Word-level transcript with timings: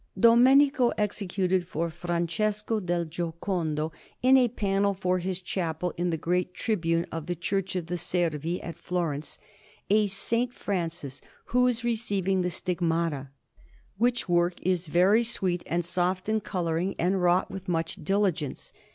Domenico 0.19 0.89
executed 0.97 1.67
for 1.67 1.91
Francesco 1.91 2.79
del 2.79 3.05
Giocondo, 3.05 3.91
in 4.23 4.35
a 4.35 4.47
panel 4.47 4.95
for 4.95 5.19
his 5.19 5.39
chapel 5.39 5.93
in 5.95 6.09
the 6.09 6.17
great 6.17 6.55
tribune 6.55 7.05
of 7.11 7.27
the 7.27 7.35
Church 7.35 7.75
of 7.75 7.85
the 7.85 7.99
Servi 7.99 8.59
at 8.63 8.75
Florence, 8.79 9.37
a 9.91 10.05
S. 10.05 10.33
Francis 10.53 11.21
who 11.53 11.67
is 11.67 11.83
receiving 11.83 12.41
the 12.41 12.49
Stigmata; 12.49 13.29
which 13.99 14.27
work 14.27 14.55
is 14.63 14.87
very 14.87 15.23
sweet 15.23 15.61
and 15.67 15.85
soft 15.85 16.27
in 16.27 16.39
colouring, 16.41 16.95
and 16.97 17.21
wrought 17.21 17.51
with 17.51 17.69
much 17.69 18.03
diligence. 18.03 18.73